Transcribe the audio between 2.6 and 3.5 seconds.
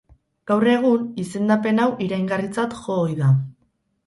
jo ohi da.